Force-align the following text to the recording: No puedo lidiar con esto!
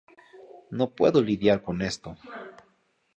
No 0.71 0.95
puedo 0.95 1.21
lidiar 1.21 1.61
con 1.61 1.83
esto! 1.83 2.17